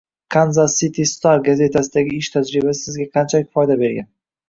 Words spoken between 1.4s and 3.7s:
gazetasidagi ish tajribasi sizga qanchalik